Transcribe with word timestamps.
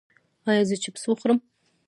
ایا 0.49 0.63
زه 0.69 0.75
چپس 0.83 1.03
وخورم؟ 1.07 1.39